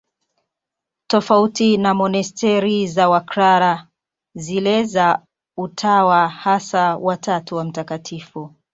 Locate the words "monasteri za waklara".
1.93-3.87